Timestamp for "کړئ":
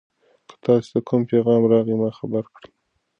2.53-2.69